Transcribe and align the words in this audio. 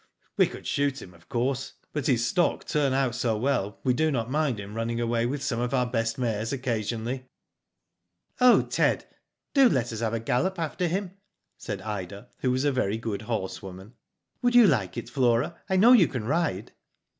We 0.35 0.47
could 0.47 0.65
shoot 0.65 0.99
him, 0.99 1.13
of 1.13 1.29
course, 1.29 1.73
but 1.93 2.07
his 2.07 2.25
stock 2.25 2.65
turn 2.65 2.91
out 2.91 3.13
so 3.13 3.37
well 3.37 3.77
we 3.83 3.93
do 3.93 4.09
not 4.09 4.31
mind 4.31 4.59
him 4.59 4.73
run 4.73 4.87
ning 4.87 4.99
away 4.99 5.27
with 5.27 5.43
some 5.43 5.59
of 5.59 5.75
our 5.75 5.85
best 5.85 6.17
mares 6.17 6.51
occasion 6.51 7.03
ally/' 7.05 7.27
*'0h, 8.39 8.71
Ted, 8.71 9.05
do 9.53 9.69
let 9.69 9.93
us 9.93 9.99
have 9.99 10.15
a 10.15 10.19
gallop 10.19 10.57
after, 10.57 10.87
him," 10.87 11.17
said 11.55 11.83
Ida, 11.83 12.29
who 12.39 12.49
was 12.49 12.63
a 12.65 12.71
very 12.71 12.97
good 12.97 13.21
horsewoman. 13.21 13.93
''Would 14.43 14.55
you 14.55 14.65
Hke 14.69 14.97
it, 14.97 15.07
Flora? 15.07 15.61
I 15.69 15.75
know 15.75 15.91
you 15.91 16.07
can 16.07 16.23
ride." 16.25 16.71